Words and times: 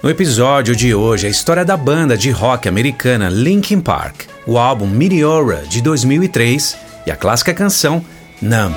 No 0.00 0.08
episódio 0.08 0.76
de 0.76 0.94
hoje, 0.94 1.26
a 1.26 1.30
história 1.30 1.64
da 1.64 1.76
banda 1.76 2.16
de 2.16 2.30
rock 2.30 2.68
americana 2.68 3.28
Linkin 3.28 3.80
Park, 3.80 4.26
o 4.46 4.56
álbum 4.56 4.86
Meteora 4.86 5.64
de 5.68 5.82
2003 5.82 6.76
e 7.04 7.10
a 7.10 7.16
clássica 7.16 7.52
canção 7.52 8.04
Numb. 8.40 8.76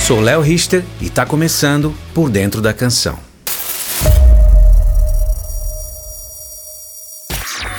Sou 0.00 0.18
Léo 0.18 0.40
Richter 0.40 0.82
e 0.98 1.08
está 1.08 1.26
começando 1.26 1.94
por 2.14 2.30
dentro 2.30 2.62
da 2.62 2.72
canção. 2.72 3.18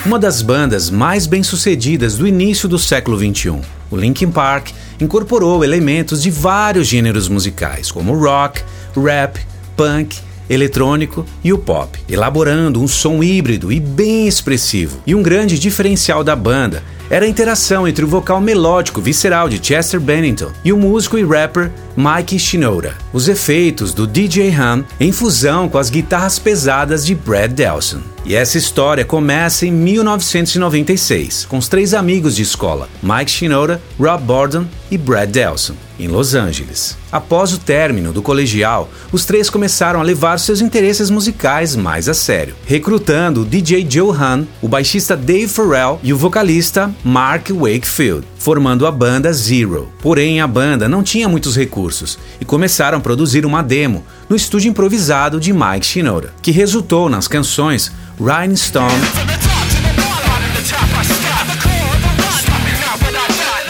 Uma 0.06 0.20
das 0.20 0.44
bandas 0.44 0.92
mais 0.92 1.26
bem-sucedidas 1.26 2.16
do 2.20 2.28
início 2.28 2.70
do 2.70 2.78
século 2.78 3.18
XXI, 3.18 3.60
o 3.90 3.98
Linkin 3.98 4.30
Park 4.30 4.70
incorporou 5.00 5.64
elementos 5.64 6.22
de 6.22 6.30
vários 6.30 6.88
gêneros 6.88 7.28
musicais, 7.28 7.92
como 7.92 8.14
rock, 8.14 8.62
rap, 8.96 9.40
punk, 9.76 10.18
eletrônico 10.50 11.26
e 11.44 11.54
o 11.54 11.58
pop, 11.58 12.00
elaborando 12.10 12.82
um 12.82 12.88
som 12.88 13.24
híbrido 13.24 13.72
e 13.72 13.80
bem 13.80 14.28
expressivo. 14.28 15.00
E 15.06 15.14
um 15.14 15.22
grande 15.22 15.60
diferencial 15.60 16.24
da 16.24 16.36
banda 16.36 16.84
era 17.10 17.26
a 17.26 17.30
interação 17.30 17.88
entre 17.88 18.04
o 18.04 18.08
vocal 18.08 18.42
melódico 18.42 19.02
visceral 19.02 19.48
de 19.48 19.66
Chester 19.66 20.00
Bennington 20.00 20.52
e 20.64 20.74
o 20.74 20.78
músico 20.78 21.18
e 21.18 21.24
rapper 21.24 21.72
Mike 22.00 22.40
Shinoda. 22.40 22.96
Os 23.12 23.28
efeitos 23.28 23.94
do 23.94 24.08
DJ 24.08 24.56
Han 24.56 24.86
em 25.02 25.12
fusão 25.12 25.68
com 25.68 25.78
as 25.78 25.90
guitarras 25.90 26.40
pesadas 26.40 27.06
de 27.06 27.14
Brad 27.14 27.52
Delson. 27.52 28.00
E 28.24 28.36
essa 28.36 28.58
história 28.58 29.04
começa 29.04 29.66
em 29.66 29.72
1996, 29.72 31.44
com 31.44 31.58
os 31.58 31.68
três 31.68 31.94
amigos 31.94 32.38
de 32.38 32.42
escola, 32.42 32.88
Mike 33.04 33.30
Shinoda, 33.30 33.82
Rob 34.00 34.24
Borden 34.24 34.70
e 34.90 34.98
Brad 34.98 35.30
Delson 35.30 35.76
em 36.00 36.08
Los 36.08 36.34
Angeles. 36.34 36.98
Após 37.12 37.52
o 37.54 37.60
término 37.60 38.14
do 38.14 38.22
colegial, 38.22 38.90
os 39.12 39.26
três 39.26 39.50
começaram 39.50 40.00
a 40.00 40.04
levar 40.04 40.40
seus 40.40 40.62
interesses 40.62 41.10
musicais 41.10 41.76
mais 41.76 42.08
a 42.08 42.14
sério, 42.14 42.56
recrutando 42.66 43.42
o 43.42 43.46
DJ 43.46 43.86
Joe 43.90 44.16
Hahn, 44.16 44.46
o 44.62 44.68
baixista 44.68 45.18
Dave 45.18 45.48
Farrell 45.48 46.00
e 46.02 46.14
o 46.14 46.18
vocalista 46.18 46.94
Mark 47.04 47.50
Wakefield, 47.50 48.26
formando 48.40 48.88
a 48.88 48.92
banda 48.92 49.32
Zero. 49.32 49.92
Porém, 50.02 50.42
a 50.42 50.48
banda 50.48 50.90
não 50.90 51.04
tinha 51.04 51.30
muitos 51.30 51.56
recursos 51.56 52.18
e 52.42 52.46
começaram 52.46 52.98
a 52.98 53.02
produzir 53.02 53.46
uma 53.46 53.62
demo 53.62 54.04
no 54.28 54.36
estúdio 54.36 54.70
improvisado 54.70 55.40
de 55.40 55.54
Mike 55.54 55.86
Shinoda, 55.86 56.34
que 56.42 56.50
resultou 56.50 57.10
nas 57.10 57.28
canções 57.28 57.92
Rhinestone, 58.18 58.94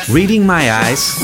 Reading 0.07 0.41
My 0.41 0.67
Eyes 0.87 1.17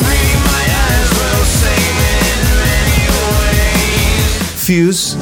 Fuse 4.57 5.15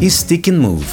e 0.00 0.10
Stick 0.10 0.48
and 0.48 0.58
Move. 0.58 0.86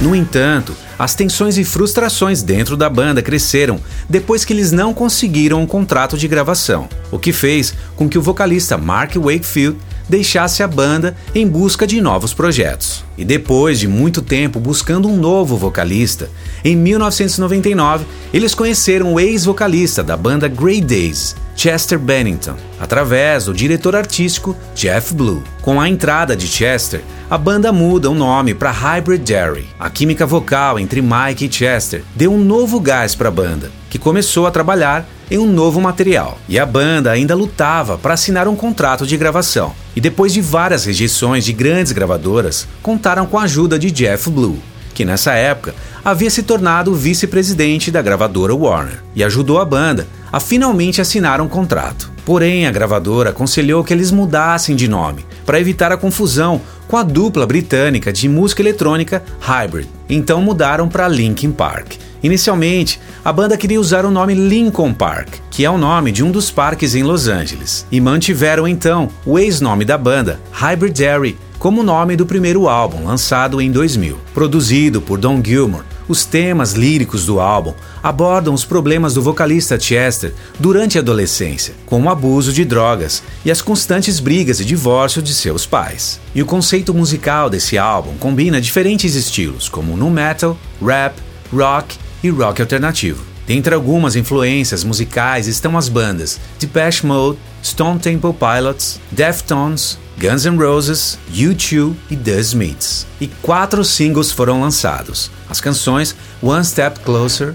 No 0.00 0.16
entanto, 0.16 0.74
as 0.98 1.14
tensões 1.14 1.58
e 1.58 1.64
frustrações 1.64 2.42
dentro 2.42 2.74
da 2.74 2.88
banda 2.88 3.20
cresceram 3.20 3.78
depois 4.08 4.46
que 4.46 4.52
eles 4.54 4.72
não 4.72 4.94
conseguiram 4.94 5.60
um 5.60 5.66
contrato 5.66 6.16
de 6.16 6.26
gravação, 6.26 6.88
o 7.10 7.18
que 7.18 7.34
fez 7.34 7.74
com 7.96 8.08
que 8.08 8.16
o 8.16 8.22
vocalista 8.22 8.78
Mark 8.78 9.16
Wakefield 9.16 9.76
deixasse 10.10 10.62
a 10.62 10.68
banda 10.68 11.16
em 11.34 11.46
busca 11.46 11.86
de 11.86 12.00
novos 12.00 12.34
projetos. 12.34 13.04
E 13.16 13.24
depois 13.24 13.78
de 13.78 13.86
muito 13.86 14.20
tempo 14.20 14.58
buscando 14.58 15.08
um 15.08 15.16
novo 15.16 15.56
vocalista, 15.56 16.28
em 16.64 16.76
1999 16.76 18.04
eles 18.34 18.54
conheceram 18.54 19.14
o 19.14 19.20
ex-vocalista 19.20 20.02
da 20.02 20.16
banda 20.16 20.48
Grey 20.48 20.80
Days, 20.80 21.36
Chester 21.54 21.98
Bennington, 21.98 22.56
através 22.80 23.44
do 23.44 23.54
diretor 23.54 23.94
artístico 23.94 24.56
Jeff 24.74 25.14
Blue. 25.14 25.42
Com 25.62 25.80
a 25.80 25.88
entrada 25.88 26.34
de 26.34 26.46
Chester, 26.48 27.02
a 27.30 27.38
banda 27.38 27.70
muda 27.72 28.10
o 28.10 28.14
nome 28.14 28.54
para 28.54 28.72
Hybrid 28.72 29.22
Dairy. 29.22 29.68
A 29.78 29.88
química 29.88 30.26
vocal 30.26 30.78
entre 30.78 31.00
Mike 31.00 31.44
e 31.44 31.52
Chester 31.52 32.02
deu 32.16 32.32
um 32.32 32.42
novo 32.42 32.80
gás 32.80 33.14
para 33.14 33.28
a 33.28 33.32
banda, 33.32 33.70
que 33.88 33.98
começou 33.98 34.46
a 34.46 34.50
trabalhar 34.50 35.06
em 35.30 35.38
um 35.38 35.46
novo 35.46 35.80
material. 35.80 36.38
E 36.48 36.58
a 36.58 36.66
banda 36.66 37.10
ainda 37.10 37.34
lutava 37.34 37.96
para 37.96 38.14
assinar 38.14 38.48
um 38.48 38.56
contrato 38.56 39.06
de 39.06 39.16
gravação. 39.16 39.72
E 39.94 40.00
depois 40.00 40.32
de 40.32 40.40
várias 40.40 40.84
rejeições 40.84 41.44
de 41.44 41.52
grandes 41.52 41.92
gravadoras, 41.92 42.66
contaram 42.82 43.26
com 43.26 43.38
a 43.38 43.42
ajuda 43.42 43.78
de 43.78 43.90
Jeff 43.90 44.28
Blue, 44.30 44.58
que 44.94 45.04
nessa 45.04 45.32
época 45.32 45.74
havia 46.04 46.30
se 46.30 46.42
tornado 46.42 46.94
vice-presidente 46.94 47.90
da 47.90 48.02
gravadora 48.02 48.54
Warner 48.54 49.02
e 49.14 49.22
ajudou 49.22 49.58
a 49.60 49.64
banda 49.64 50.06
a 50.32 50.40
finalmente 50.40 51.00
assinar 51.00 51.40
um 51.40 51.48
contrato. 51.48 52.10
Porém, 52.24 52.66
a 52.66 52.70
gravadora 52.70 53.30
aconselhou 53.30 53.82
que 53.82 53.92
eles 53.92 54.10
mudassem 54.10 54.76
de 54.76 54.86
nome 54.86 55.24
para 55.44 55.60
evitar 55.60 55.90
a 55.90 55.96
confusão 55.96 56.60
com 56.86 56.96
a 56.96 57.02
dupla 57.02 57.46
britânica 57.46 58.12
de 58.12 58.28
música 58.28 58.62
eletrônica 58.62 59.22
Hybrid. 59.40 59.88
Então 60.08 60.42
mudaram 60.42 60.88
para 60.88 61.08
Linkin 61.08 61.50
Park. 61.50 61.94
Inicialmente, 62.22 63.00
a 63.24 63.32
banda 63.32 63.56
queria 63.56 63.80
usar 63.80 64.04
o 64.04 64.10
nome 64.10 64.34
Lincoln 64.34 64.92
Park, 64.92 65.36
que 65.50 65.64
é 65.64 65.70
o 65.70 65.78
nome 65.78 66.12
de 66.12 66.22
um 66.22 66.30
dos 66.30 66.50
parques 66.50 66.94
em 66.94 67.02
Los 67.02 67.28
Angeles, 67.28 67.86
e 67.90 68.00
mantiveram 68.00 68.68
então 68.68 69.08
o 69.24 69.38
ex-nome 69.38 69.84
da 69.84 69.96
banda, 69.96 70.38
Hybrid 70.52 70.98
Dairy, 70.98 71.38
como 71.58 71.82
nome 71.82 72.16
do 72.16 72.24
primeiro 72.24 72.68
álbum, 72.68 73.04
lançado 73.06 73.60
em 73.60 73.70
2000. 73.70 74.18
Produzido 74.34 75.00
por 75.00 75.18
Don 75.18 75.42
Gilmore, 75.44 75.84
os 76.08 76.24
temas 76.24 76.72
líricos 76.72 77.24
do 77.24 77.38
álbum 77.38 77.74
abordam 78.02 78.52
os 78.52 78.64
problemas 78.64 79.14
do 79.14 79.22
vocalista 79.22 79.78
Chester 79.78 80.34
durante 80.58 80.98
a 80.98 81.00
adolescência, 81.02 81.74
com 81.86 82.02
o 82.02 82.08
abuso 82.08 82.52
de 82.52 82.64
drogas 82.64 83.22
e 83.44 83.50
as 83.50 83.62
constantes 83.62 84.20
brigas 84.20 84.58
e 84.60 84.64
divórcio 84.64 85.22
de 85.22 85.34
seus 85.34 85.66
pais. 85.66 86.20
E 86.34 86.42
o 86.42 86.46
conceito 86.46 86.92
musical 86.92 87.48
desse 87.48 87.78
álbum 87.78 88.16
combina 88.18 88.60
diferentes 88.60 89.14
estilos, 89.14 89.68
como 89.68 89.96
nu 89.96 90.10
metal, 90.10 90.56
rap, 90.82 91.14
rock 91.52 91.96
e 92.22 92.30
rock 92.30 92.60
alternativo. 92.60 93.24
Dentre 93.46 93.74
algumas 93.74 94.14
influências 94.14 94.84
musicais 94.84 95.48
estão 95.48 95.76
as 95.76 95.88
bandas 95.88 96.38
Depeche 96.58 97.04
Mode, 97.04 97.38
Stone 97.64 97.98
Temple 97.98 98.32
Pilots, 98.32 99.00
Deftones, 99.10 99.98
Guns 100.18 100.44
N' 100.44 100.56
Roses, 100.56 101.18
U2 101.34 101.94
e 102.10 102.16
The 102.16 102.38
Smiths. 102.40 103.06
E 103.20 103.26
quatro 103.26 103.84
singles 103.84 104.30
foram 104.30 104.60
lançados. 104.60 105.30
As 105.48 105.60
canções 105.60 106.14
One 106.42 106.64
Step 106.64 107.00
Closer, 107.00 107.54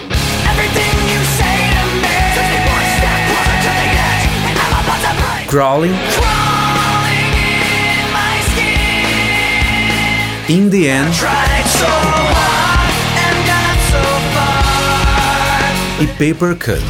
Crawling, 5.47 5.95
In 10.49 10.69
the 10.69 10.89
End 10.89 12.14
e 15.99 16.07
Paper 16.07 16.57
Cut, 16.57 16.81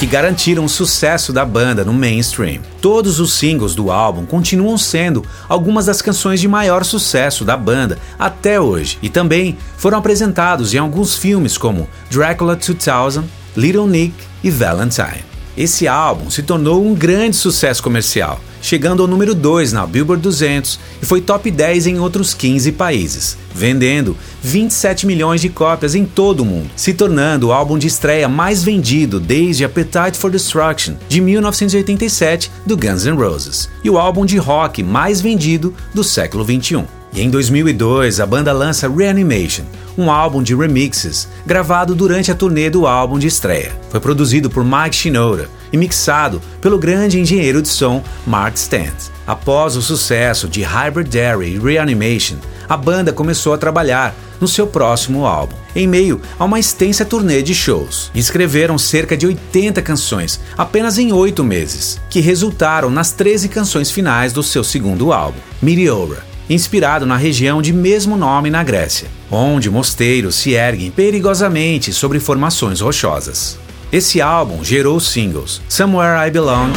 que 0.00 0.06
garantiram 0.06 0.64
o 0.64 0.68
sucesso 0.68 1.32
da 1.32 1.44
banda 1.44 1.84
no 1.84 1.92
mainstream. 1.92 2.60
Todos 2.80 3.20
os 3.20 3.32
singles 3.34 3.76
do 3.76 3.92
álbum 3.92 4.26
continuam 4.26 4.76
sendo 4.76 5.24
algumas 5.48 5.86
das 5.86 6.02
canções 6.02 6.40
de 6.40 6.48
maior 6.48 6.84
sucesso 6.84 7.44
da 7.44 7.56
banda 7.56 7.96
até 8.18 8.60
hoje 8.60 8.98
e 9.00 9.08
também 9.08 9.56
foram 9.76 9.98
apresentados 9.98 10.74
em 10.74 10.78
alguns 10.78 11.14
filmes 11.14 11.56
como 11.56 11.88
Dracula 12.10 12.56
2000, 12.56 13.24
Little 13.56 13.86
Nick 13.86 14.14
e 14.42 14.50
Valentine. 14.50 15.35
Esse 15.56 15.88
álbum 15.88 16.30
se 16.30 16.42
tornou 16.42 16.84
um 16.84 16.94
grande 16.94 17.36
sucesso 17.36 17.82
comercial 17.82 18.40
chegando 18.66 19.00
ao 19.00 19.08
número 19.08 19.32
2 19.32 19.72
na 19.72 19.86
Billboard 19.86 20.20
200 20.20 20.80
e 21.00 21.06
foi 21.06 21.20
top 21.20 21.50
10 21.52 21.86
em 21.86 21.98
outros 22.00 22.34
15 22.34 22.72
países, 22.72 23.38
vendendo 23.54 24.16
27 24.42 25.06
milhões 25.06 25.40
de 25.40 25.48
cópias 25.48 25.94
em 25.94 26.04
todo 26.04 26.40
o 26.40 26.44
mundo, 26.44 26.68
se 26.74 26.92
tornando 26.92 27.48
o 27.48 27.52
álbum 27.52 27.78
de 27.78 27.86
estreia 27.86 28.28
mais 28.28 28.64
vendido 28.64 29.20
desde 29.20 29.64
Appetite 29.64 30.18
for 30.18 30.32
Destruction 30.32 30.94
de 31.08 31.20
1987 31.20 32.50
do 32.66 32.76
Guns 32.76 33.04
N' 33.04 33.16
Roses 33.16 33.68
e 33.84 33.90
o 33.90 33.98
álbum 33.98 34.26
de 34.26 34.36
rock 34.36 34.82
mais 34.82 35.20
vendido 35.20 35.72
do 35.94 36.02
século 36.02 36.44
21. 36.44 36.95
E 37.16 37.22
em 37.22 37.30
2002, 37.30 38.20
a 38.20 38.26
banda 38.26 38.52
lança 38.52 38.86
Reanimation, 38.86 39.64
um 39.96 40.10
álbum 40.10 40.42
de 40.42 40.54
remixes 40.54 41.26
gravado 41.46 41.94
durante 41.94 42.30
a 42.30 42.34
turnê 42.34 42.68
do 42.68 42.86
álbum 42.86 43.18
de 43.18 43.26
estreia. 43.26 43.72
Foi 43.88 43.98
produzido 43.98 44.50
por 44.50 44.62
Mike 44.62 44.94
Shinoda 44.94 45.48
e 45.72 45.78
mixado 45.78 46.42
pelo 46.60 46.78
grande 46.78 47.18
engenheiro 47.18 47.62
de 47.62 47.68
som 47.68 48.04
Mark 48.26 48.58
Stant. 48.58 49.10
Após 49.26 49.76
o 49.76 49.82
sucesso 49.82 50.46
de 50.46 50.62
Hybrid 50.62 51.08
Dairy 51.08 51.54
e 51.54 51.58
Reanimation, 51.58 52.36
a 52.68 52.76
banda 52.76 53.14
começou 53.14 53.54
a 53.54 53.58
trabalhar 53.58 54.14
no 54.38 54.46
seu 54.46 54.66
próximo 54.66 55.24
álbum, 55.24 55.56
em 55.74 55.88
meio 55.88 56.20
a 56.38 56.44
uma 56.44 56.60
extensa 56.60 57.02
turnê 57.02 57.40
de 57.40 57.54
shows. 57.54 58.10
Escreveram 58.14 58.76
cerca 58.76 59.16
de 59.16 59.26
80 59.26 59.80
canções 59.80 60.38
apenas 60.58 60.98
em 60.98 61.14
oito 61.14 61.42
meses, 61.42 61.98
que 62.10 62.20
resultaram 62.20 62.90
nas 62.90 63.10
13 63.10 63.48
canções 63.48 63.90
finais 63.90 64.34
do 64.34 64.42
seu 64.42 64.62
segundo 64.62 65.14
álbum, 65.14 65.38
Meteora, 65.62 66.35
inspirado 66.48 67.04
na 67.04 67.16
região 67.16 67.60
de 67.60 67.72
mesmo 67.72 68.16
nome 68.16 68.50
na 68.50 68.62
Grécia. 68.62 69.08
onde 69.30 69.68
mosteiros 69.70 70.36
se 70.36 70.52
erguem 70.52 70.90
perigosamente 70.90 71.92
sobre 71.92 72.20
formações 72.20 72.80
rochosas. 72.80 73.58
Esse 73.92 74.20
álbum 74.20 74.64
gerou 74.64 74.96
os 74.96 75.08
singles 75.08 75.60
Somewhere 75.68 76.26
I 76.26 76.30
Belong, 76.30 76.72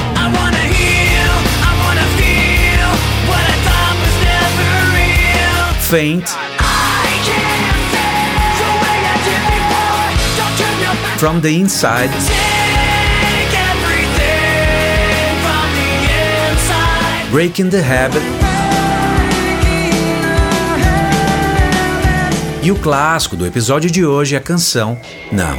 Faint, 5.82 6.30
From 11.18 11.42
the 11.42 11.52
Inside. 11.52 12.10
Breaking 17.32 17.70
the 17.70 17.82
Habit 17.82 18.39
e 22.62 22.72
o 22.72 22.76
clássico 22.76 23.36
do 23.36 23.46
episódio 23.46 23.90
de 23.90 24.06
hoje, 24.06 24.36
a 24.36 24.42
canção 24.42 24.98
Não. 25.32 25.56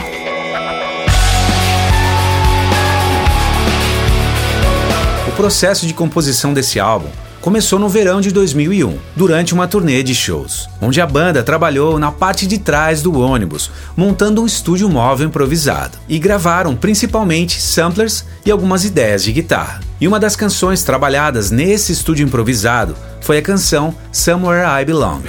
O 5.28 5.32
processo 5.32 5.86
de 5.86 5.94
composição 5.94 6.52
desse 6.52 6.78
álbum 6.78 7.08
começou 7.40 7.78
no 7.78 7.88
verão 7.88 8.20
de 8.20 8.30
2001, 8.30 8.98
durante 9.16 9.54
uma 9.54 9.66
turnê 9.66 10.02
de 10.02 10.14
shows, 10.14 10.68
onde 10.78 11.00
a 11.00 11.06
banda 11.06 11.42
trabalhou 11.42 11.98
na 11.98 12.12
parte 12.12 12.46
de 12.46 12.58
trás 12.58 13.00
do 13.00 13.18
ônibus, 13.18 13.70
montando 13.96 14.42
um 14.42 14.46
estúdio 14.46 14.90
móvel 14.90 15.28
improvisado, 15.28 15.96
e 16.06 16.18
gravaram 16.18 16.76
principalmente 16.76 17.58
samplers 17.58 18.26
e 18.44 18.50
algumas 18.50 18.84
ideias 18.84 19.24
de 19.24 19.32
guitarra. 19.32 19.80
E 19.98 20.06
uma 20.06 20.20
das 20.20 20.36
canções 20.36 20.82
trabalhadas 20.82 21.50
nesse 21.50 21.92
estúdio 21.92 22.26
improvisado 22.26 22.94
foi 23.22 23.38
a 23.38 23.42
canção 23.42 23.94
Somewhere 24.12 24.82
I 24.82 24.84
Belong. 24.84 25.22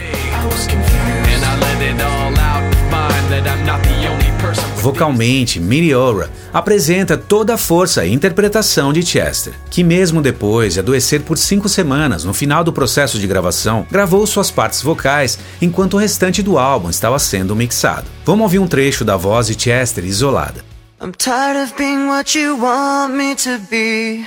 Vocalmente, 4.81 5.60
Meteora 5.60 6.31
apresenta 6.51 7.16
toda 7.16 7.54
a 7.54 7.57
força 7.57 8.04
e 8.04 8.12
interpretação 8.12 8.92
de 8.92 9.06
Chester, 9.06 9.54
que 9.69 9.83
mesmo 9.83 10.24
depois 10.24 10.74
de 10.74 10.80
adoecer 10.80 11.22
por 11.22 11.38
cinco 11.38 11.69
semanas 11.69 12.24
no 12.24 12.33
final 12.33 12.63
do 12.63 12.74
processo 12.74 13.19
de 13.19 13.28
gravação, 13.28 13.86
gravou 13.92 14.25
suas 14.25 14.50
partes 14.50 14.81
vocais 14.81 15.38
enquanto 15.62 15.94
o 15.94 15.98
restante 15.98 16.42
do 16.42 16.57
álbum 16.57 16.89
estava 16.89 17.19
sendo 17.19 17.56
mixado. 17.56 18.07
Vamos 18.25 18.42
ouvir 18.42 18.57
um 18.57 18.66
trecho 18.66 19.06
da 19.06 19.16
voz 19.16 19.45
de 19.45 19.54
Chester 19.54 20.04
isolada. 20.04 20.66
I'm 21.00 21.12
tired 21.12 21.63
of 21.63 21.75
being 21.77 22.07
what 22.07 22.36
you 22.36 22.57
want 22.60 23.13
me 23.13 23.36
to 23.36 23.60
be. 23.69 24.25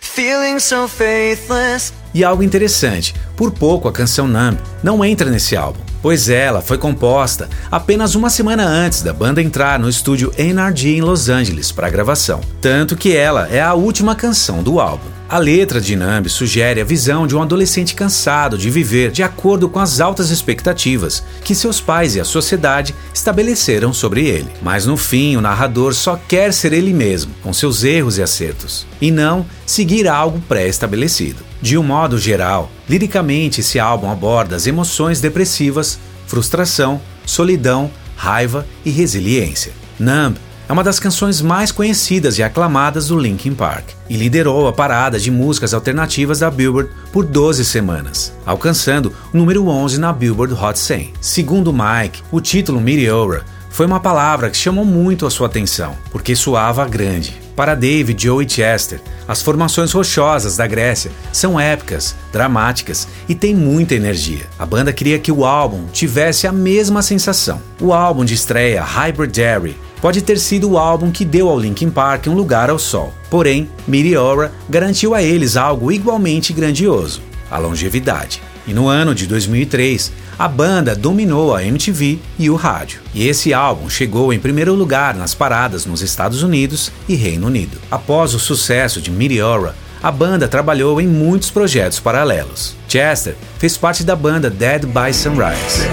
Feeling 0.00 0.60
so 0.60 0.86
faithless. 0.86 1.92
E 2.14 2.22
algo 2.22 2.44
interessante, 2.44 3.12
por 3.36 3.50
pouco 3.50 3.88
a 3.88 3.92
canção 3.92 4.28
Numb 4.28 4.56
não 4.84 5.04
entra 5.04 5.28
nesse 5.28 5.56
álbum 5.56 5.89
pois 6.02 6.28
ela 6.28 6.60
foi 6.60 6.78
composta 6.78 7.48
apenas 7.70 8.14
uma 8.14 8.30
semana 8.30 8.64
antes 8.64 9.02
da 9.02 9.12
banda 9.12 9.42
entrar 9.42 9.78
no 9.78 9.88
estúdio 9.88 10.32
NRG 10.36 10.96
em 10.96 11.00
Los 11.00 11.28
Angeles 11.28 11.72
para 11.72 11.90
gravação, 11.90 12.40
tanto 12.60 12.96
que 12.96 13.16
ela 13.16 13.48
é 13.48 13.60
a 13.60 13.74
última 13.74 14.14
canção 14.14 14.62
do 14.62 14.80
álbum. 14.80 15.20
A 15.30 15.38
letra 15.38 15.80
de 15.80 15.94
Nambi 15.94 16.28
sugere 16.28 16.80
a 16.80 16.84
visão 16.84 17.24
de 17.24 17.36
um 17.36 17.42
adolescente 17.42 17.94
cansado 17.94 18.58
de 18.58 18.68
viver 18.68 19.12
de 19.12 19.22
acordo 19.22 19.68
com 19.68 19.78
as 19.78 20.00
altas 20.00 20.30
expectativas 20.30 21.22
que 21.44 21.54
seus 21.54 21.80
pais 21.80 22.16
e 22.16 22.20
a 22.20 22.24
sociedade 22.24 22.96
estabeleceram 23.14 23.92
sobre 23.92 24.26
ele. 24.26 24.50
Mas 24.60 24.86
no 24.86 24.96
fim, 24.96 25.36
o 25.36 25.40
narrador 25.40 25.94
só 25.94 26.16
quer 26.16 26.52
ser 26.52 26.72
ele 26.72 26.92
mesmo, 26.92 27.32
com 27.44 27.52
seus 27.52 27.84
erros 27.84 28.18
e 28.18 28.22
acertos, 28.24 28.84
e 29.00 29.12
não 29.12 29.46
seguir 29.64 30.08
algo 30.08 30.42
pré-estabelecido. 30.48 31.49
De 31.62 31.76
um 31.76 31.82
modo 31.82 32.18
geral, 32.18 32.70
liricamente 32.88 33.60
esse 33.60 33.78
álbum 33.78 34.10
aborda 34.10 34.56
as 34.56 34.66
emoções 34.66 35.20
depressivas, 35.20 35.98
frustração, 36.26 37.00
solidão, 37.26 37.90
raiva 38.16 38.66
e 38.84 38.90
resiliência. 38.90 39.72
Numb 39.98 40.36
é 40.68 40.72
uma 40.72 40.84
das 40.84 41.00
canções 41.00 41.42
mais 41.42 41.72
conhecidas 41.72 42.38
e 42.38 42.44
aclamadas 42.44 43.08
do 43.08 43.18
Linkin 43.18 43.54
Park 43.54 43.88
e 44.08 44.16
liderou 44.16 44.68
a 44.68 44.72
parada 44.72 45.18
de 45.18 45.28
músicas 45.28 45.74
alternativas 45.74 46.38
da 46.38 46.48
Billboard 46.48 46.90
por 47.12 47.26
12 47.26 47.64
semanas, 47.64 48.32
alcançando 48.46 49.12
o 49.34 49.36
número 49.36 49.66
11 49.66 49.98
na 49.98 50.12
Billboard 50.12 50.54
Hot 50.54 50.78
100. 50.78 51.12
Segundo 51.20 51.72
Mike, 51.72 52.22
o 52.30 52.40
título 52.40 52.80
Meteora 52.80 53.44
foi 53.68 53.84
uma 53.84 53.98
palavra 53.98 54.48
que 54.48 54.56
chamou 54.56 54.84
muito 54.84 55.26
a 55.26 55.30
sua 55.30 55.48
atenção, 55.48 55.96
porque 56.12 56.36
soava 56.36 56.86
grande. 56.86 57.49
Para 57.60 57.74
David, 57.74 58.26
e 58.26 58.48
Chester, 58.48 59.02
as 59.28 59.42
formações 59.42 59.92
rochosas 59.92 60.56
da 60.56 60.66
Grécia 60.66 61.10
são 61.30 61.60
épicas, 61.60 62.16
dramáticas 62.32 63.06
e 63.28 63.34
têm 63.34 63.54
muita 63.54 63.94
energia. 63.94 64.46
A 64.58 64.64
banda 64.64 64.94
queria 64.94 65.18
que 65.18 65.30
o 65.30 65.44
álbum 65.44 65.84
tivesse 65.92 66.46
a 66.46 66.52
mesma 66.52 67.02
sensação. 67.02 67.60
O 67.78 67.92
álbum 67.92 68.24
de 68.24 68.32
estreia, 68.32 68.82
Hybrid 68.82 69.36
Dairy, 69.36 69.76
pode 70.00 70.22
ter 70.22 70.38
sido 70.38 70.70
o 70.70 70.78
álbum 70.78 71.10
que 71.10 71.22
deu 71.22 71.50
ao 71.50 71.60
Linkin 71.60 71.90
Park 71.90 72.28
um 72.28 72.34
lugar 72.34 72.70
ao 72.70 72.78
sol. 72.78 73.12
Porém, 73.28 73.68
Meteora 73.86 74.50
garantiu 74.66 75.14
a 75.14 75.22
eles 75.22 75.54
algo 75.54 75.92
igualmente 75.92 76.54
grandioso: 76.54 77.20
a 77.50 77.58
longevidade. 77.58 78.40
E 78.70 78.72
no 78.72 78.86
ano 78.86 79.16
de 79.16 79.26
2003, 79.26 80.12
a 80.38 80.46
banda 80.46 80.94
dominou 80.94 81.52
a 81.52 81.64
MTV 81.64 82.20
e 82.38 82.48
o 82.48 82.54
rádio. 82.54 83.00
E 83.12 83.26
esse 83.26 83.52
álbum 83.52 83.90
chegou 83.90 84.32
em 84.32 84.38
primeiro 84.38 84.72
lugar 84.74 85.12
nas 85.12 85.34
paradas 85.34 85.84
nos 85.84 86.02
Estados 86.02 86.44
Unidos 86.44 86.92
e 87.08 87.16
Reino 87.16 87.48
Unido. 87.48 87.78
Após 87.90 88.32
o 88.32 88.38
sucesso 88.38 89.00
de 89.00 89.10
Meteora, 89.10 89.74
a 90.00 90.12
banda 90.12 90.46
trabalhou 90.46 91.00
em 91.00 91.08
muitos 91.08 91.50
projetos 91.50 91.98
paralelos. 91.98 92.76
Chester 92.86 93.34
fez 93.58 93.76
parte 93.76 94.04
da 94.04 94.14
banda 94.14 94.48
Dead 94.48 94.86
by 94.86 95.12
Sunrise. 95.12 95.88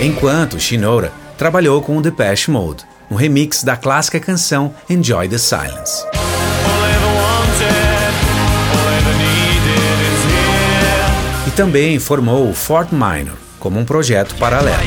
enquanto 0.00 0.60
Shinoda 0.60 1.10
trabalhou 1.38 1.80
com 1.82 1.96
o 1.96 2.02
Depeche 2.02 2.50
Mode, 2.50 2.84
um 3.10 3.14
remix 3.14 3.64
da 3.64 3.74
clássica 3.74 4.20
canção 4.20 4.74
Enjoy 4.88 5.28
the 5.28 5.38
Silence. 5.38 6.04
Também 11.56 12.00
formou 12.00 12.50
o 12.50 12.54
Fort 12.54 12.88
Minor, 12.90 13.36
como 13.60 13.78
um 13.78 13.84
projeto 13.84 14.34
paralelo. 14.34 14.82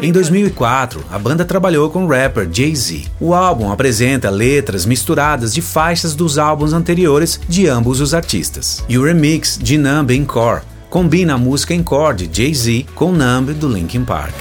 Em 0.00 0.12
2004, 0.12 1.04
a 1.10 1.18
banda 1.18 1.44
trabalhou 1.44 1.90
com 1.90 2.04
o 2.04 2.08
rapper 2.08 2.48
Jay-Z. 2.50 3.06
O 3.18 3.34
álbum 3.34 3.72
apresenta 3.72 4.30
letras 4.30 4.86
misturadas 4.86 5.52
de 5.52 5.60
faixas 5.60 6.14
dos 6.14 6.38
álbuns 6.38 6.72
anteriores 6.72 7.40
de 7.48 7.66
ambos 7.66 8.00
os 8.00 8.14
artistas. 8.14 8.84
E 8.88 8.96
o 8.96 9.04
remix 9.04 9.58
de 9.60 9.76
Numb 9.76 10.12
Encore 10.12 10.62
combina 10.88 11.34
a 11.34 11.38
música 11.38 11.74
Encore 11.74 12.16
de 12.16 12.42
Jay-Z 12.42 12.86
com 12.94 13.10
Numb 13.10 13.52
do 13.52 13.68
Linkin 13.68 14.04
Park. 14.04 14.32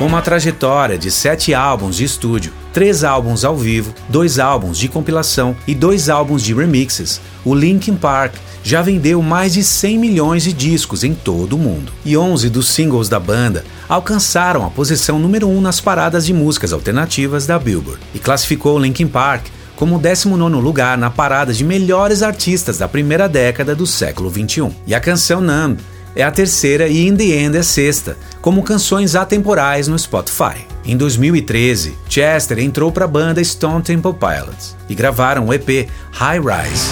Uma 0.00 0.22
trajetória 0.22 0.96
de 0.96 1.10
sete 1.10 1.52
álbuns 1.52 1.96
de 1.96 2.04
estúdio, 2.04 2.54
três 2.72 3.04
álbuns 3.04 3.44
ao 3.44 3.54
vivo, 3.54 3.92
dois 4.08 4.38
álbuns 4.38 4.78
de 4.78 4.88
compilação 4.88 5.54
e 5.66 5.74
dois 5.74 6.08
álbuns 6.08 6.42
de 6.42 6.54
remixes, 6.54 7.20
o 7.44 7.54
Linkin 7.54 7.94
Park 7.94 8.32
já 8.64 8.80
vendeu 8.80 9.20
mais 9.20 9.52
de 9.52 9.62
100 9.62 9.98
milhões 9.98 10.42
de 10.42 10.54
discos 10.54 11.04
em 11.04 11.12
todo 11.12 11.54
o 11.54 11.58
mundo. 11.58 11.92
E 12.02 12.16
11 12.16 12.48
dos 12.48 12.68
singles 12.70 13.10
da 13.10 13.20
banda 13.20 13.62
alcançaram 13.86 14.64
a 14.64 14.70
posição 14.70 15.18
número 15.18 15.46
1 15.46 15.60
nas 15.60 15.82
paradas 15.82 16.24
de 16.24 16.32
músicas 16.32 16.72
alternativas 16.72 17.46
da 17.46 17.58
Billboard 17.58 18.00
e 18.14 18.18
classificou 18.18 18.76
o 18.76 18.78
Linkin 18.78 19.06
Park 19.06 19.48
como 19.76 19.96
o 19.96 19.98
19 19.98 20.56
lugar 20.62 20.96
na 20.96 21.10
parada 21.10 21.52
de 21.52 21.62
melhores 21.62 22.22
artistas 22.22 22.78
da 22.78 22.88
primeira 22.88 23.28
década 23.28 23.74
do 23.74 23.86
século 23.86 24.30
21. 24.30 24.72
E 24.86 24.94
a 24.94 25.00
canção 25.00 25.42
Numb 25.42 25.78
é 26.14 26.22
a 26.22 26.30
terceira 26.30 26.88
e 26.88 27.06
In 27.06 27.16
The 27.16 27.24
End 27.24 27.56
é 27.56 27.62
sexta, 27.62 28.16
como 28.40 28.62
canções 28.62 29.14
atemporais 29.14 29.88
no 29.88 29.98
Spotify. 29.98 30.66
Em 30.84 30.96
2013, 30.96 31.94
Chester 32.08 32.58
entrou 32.58 32.90
para 32.90 33.04
a 33.04 33.08
banda 33.08 33.42
Stone 33.44 33.82
Temple 33.82 34.14
Pilots 34.14 34.76
e 34.88 34.94
gravaram 34.94 35.46
o 35.46 35.54
EP 35.54 35.88
High 36.12 36.40
Rise. 36.40 36.90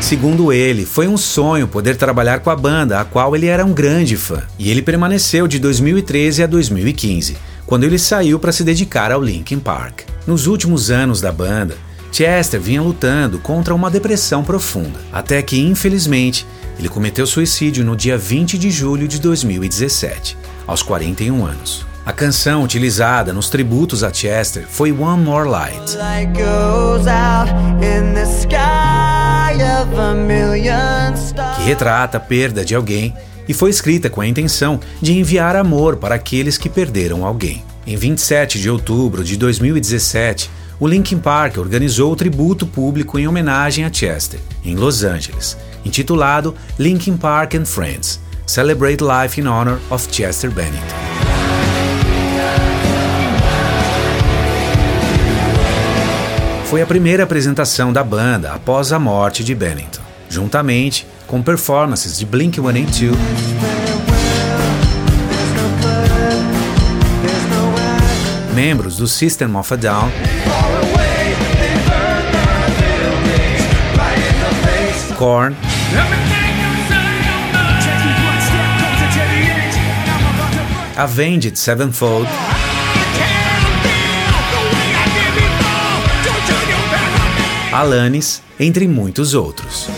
Segundo 0.00 0.52
ele, 0.52 0.84
foi 0.84 1.08
um 1.08 1.16
sonho 1.16 1.66
poder 1.66 1.96
trabalhar 1.96 2.40
com 2.40 2.50
a 2.50 2.56
banda, 2.56 3.00
a 3.00 3.04
qual 3.04 3.34
ele 3.34 3.46
era 3.46 3.64
um 3.64 3.72
grande 3.72 4.16
fã, 4.16 4.42
e 4.58 4.70
ele 4.70 4.82
permaneceu 4.82 5.46
de 5.46 5.58
2013 5.58 6.42
a 6.42 6.46
2015, 6.46 7.36
quando 7.64 7.84
ele 7.84 7.98
saiu 7.98 8.38
para 8.38 8.52
se 8.52 8.62
dedicar 8.62 9.10
ao 9.10 9.22
Linkin 9.22 9.58
Park. 9.58 10.00
Nos 10.26 10.46
últimos 10.46 10.90
anos 10.90 11.22
da 11.22 11.32
banda, 11.32 11.76
Chester 12.12 12.60
vinha 12.60 12.82
lutando 12.82 13.38
contra 13.38 13.74
uma 13.74 13.90
depressão 13.90 14.44
profunda, 14.44 15.00
até 15.10 15.40
que, 15.40 15.58
infelizmente, 15.58 16.46
ele 16.78 16.88
cometeu 16.88 17.26
suicídio 17.26 17.82
no 17.82 17.96
dia 17.96 18.18
20 18.18 18.58
de 18.58 18.70
julho 18.70 19.08
de 19.08 19.18
2017, 19.18 20.36
aos 20.66 20.82
41 20.82 21.44
anos. 21.44 21.86
A 22.04 22.12
canção 22.12 22.62
utilizada 22.62 23.32
nos 23.32 23.48
tributos 23.48 24.04
a 24.04 24.12
Chester 24.12 24.66
foi 24.68 24.92
One 24.92 25.22
More 25.22 25.48
Light. 25.48 25.96
Que 31.56 31.62
retrata 31.62 32.18
a 32.18 32.20
perda 32.20 32.64
de 32.64 32.74
alguém 32.74 33.14
e 33.48 33.54
foi 33.54 33.70
escrita 33.70 34.10
com 34.10 34.20
a 34.20 34.26
intenção 34.26 34.80
de 35.00 35.18
enviar 35.18 35.56
amor 35.56 35.96
para 35.96 36.16
aqueles 36.16 36.58
que 36.58 36.68
perderam 36.68 37.24
alguém. 37.24 37.64
Em 37.86 37.96
27 37.96 38.60
de 38.60 38.68
outubro 38.68 39.24
de 39.24 39.36
2017, 39.36 40.50
o 40.82 40.88
Linkin 40.88 41.20
Park 41.20 41.58
organizou 41.58 42.10
o 42.10 42.16
tributo 42.16 42.66
público 42.66 43.16
em 43.16 43.28
homenagem 43.28 43.84
a 43.84 43.92
Chester, 43.92 44.40
em 44.64 44.74
Los 44.74 45.04
Angeles, 45.04 45.56
intitulado 45.84 46.56
Linkin 46.76 47.16
Park 47.16 47.54
and 47.54 47.66
Friends 47.66 48.18
Celebrate 48.44 48.98
Life 49.00 49.40
in 49.40 49.46
Honor 49.46 49.78
of 49.90 50.08
Chester 50.10 50.50
Bennington. 50.50 50.80
Foi 56.64 56.82
a 56.82 56.86
primeira 56.86 57.22
apresentação 57.22 57.92
da 57.92 58.02
banda 58.02 58.50
após 58.52 58.92
a 58.92 58.98
morte 58.98 59.44
de 59.44 59.54
Bennington, 59.54 60.02
juntamente 60.28 61.06
com 61.28 61.40
performances 61.40 62.18
de 62.18 62.26
Blink-182, 62.26 63.12
membros 68.52 68.96
do 68.96 69.06
System 69.06 69.56
of 69.56 69.72
a 69.72 69.76
Down. 69.76 70.12
Korn. 75.16 75.56
Avenged 80.96 81.56
Sevenfold. 81.56 82.28
Alanis, 87.72 88.42
entre 88.60 88.86
muitos 88.86 89.34
outros. 89.34 89.88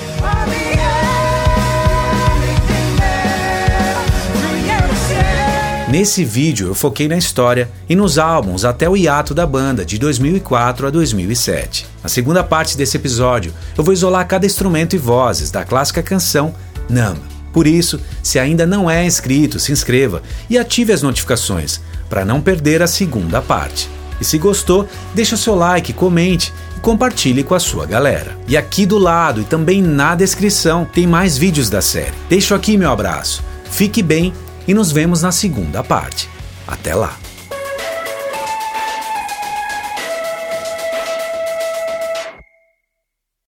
Nesse 5.95 6.25
vídeo 6.25 6.67
eu 6.67 6.75
foquei 6.75 7.07
na 7.07 7.17
história 7.17 7.71
e 7.89 7.95
nos 7.95 8.19
álbuns 8.19 8.65
até 8.65 8.89
o 8.89 8.97
hiato 8.97 9.33
da 9.33 9.47
banda 9.47 9.85
de 9.85 9.97
2004 9.97 10.89
a 10.89 10.91
2007. 10.91 11.87
Na 12.03 12.09
segunda 12.09 12.43
parte 12.43 12.77
desse 12.77 12.97
episódio 12.97 13.55
eu 13.79 13.85
vou 13.85 13.95
isolar 13.95 14.27
cada 14.27 14.45
instrumento 14.45 14.97
e 14.97 14.99
vozes 14.99 15.53
da 15.53 15.65
clássica 15.65 16.03
canção 16.03 16.53
Numb. 16.91 17.21
Por 17.53 17.65
isso, 17.65 18.01
se 18.25 18.41
ainda 18.41 18.67
não 18.67 18.91
é 18.91 19.07
inscrito, 19.07 19.61
se 19.61 19.71
inscreva 19.71 20.21
e 20.51 20.59
ative 20.59 20.93
as 20.93 21.01
notificações 21.01 21.81
para 22.11 22.25
não 22.25 22.41
perder 22.41 22.83
a 22.83 22.89
segunda 22.89 23.41
parte. 23.41 23.89
E 24.21 24.25
se 24.25 24.37
gostou, 24.37 24.89
deixe 25.15 25.37
o 25.37 25.39
seu 25.39 25.55
like, 25.55 25.93
comente 25.93 26.53
e 26.77 26.81
compartilhe 26.81 27.45
com 27.45 27.55
a 27.55 27.61
sua 27.61 27.87
galera. 27.87 28.37
E 28.49 28.57
aqui 28.57 28.85
do 28.85 28.99
lado 28.99 29.43
e 29.43 29.45
também 29.45 29.81
na 29.81 30.17
descrição 30.17 30.85
tem 30.85 31.07
mais 31.07 31.39
vídeos 31.39 31.71
da 31.71 31.81
série. 31.81 32.15
Deixo 32.29 32.53
aqui 32.53 32.77
meu 32.77 32.91
abraço. 32.91 33.45
Fique 33.71 34.03
bem 34.03 34.33
e 34.67 34.75
nos 34.75 34.93
vemos 34.93 35.23
na 35.23 35.33
segunda 35.33 35.83
parte. 35.83 36.29
Até 36.67 36.95
lá! 36.95 37.24